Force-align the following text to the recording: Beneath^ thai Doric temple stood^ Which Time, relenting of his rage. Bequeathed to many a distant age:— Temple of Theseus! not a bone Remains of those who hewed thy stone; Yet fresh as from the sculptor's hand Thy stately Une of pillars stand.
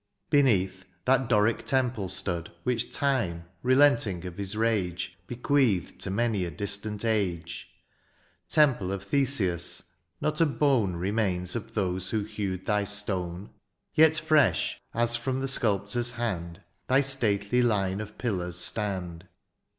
Beneath^ 0.31 0.85
thai 1.05 1.27
Doric 1.27 1.63
temple 1.63 2.07
stood^ 2.07 2.47
Which 2.63 2.91
Time, 2.91 3.43
relenting 3.61 4.25
of 4.25 4.35
his 4.35 4.57
rage. 4.57 5.15
Bequeathed 5.27 5.99
to 5.99 6.09
many 6.09 6.43
a 6.43 6.49
distant 6.49 7.05
age:— 7.05 7.69
Temple 8.49 8.91
of 8.91 9.03
Theseus! 9.03 9.83
not 10.19 10.41
a 10.41 10.47
bone 10.47 10.95
Remains 10.95 11.55
of 11.55 11.75
those 11.75 12.09
who 12.09 12.23
hewed 12.23 12.65
thy 12.65 12.83
stone; 12.83 13.51
Yet 13.93 14.15
fresh 14.17 14.81
as 14.91 15.15
from 15.15 15.39
the 15.39 15.47
sculptor's 15.47 16.13
hand 16.13 16.63
Thy 16.87 17.01
stately 17.01 17.59
Une 17.61 18.01
of 18.01 18.17
pillars 18.17 18.57
stand. 18.57 19.27